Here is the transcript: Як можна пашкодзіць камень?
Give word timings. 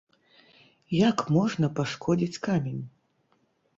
Як 1.09 1.19
можна 1.37 1.69
пашкодзіць 1.81 2.41
камень? 2.49 2.81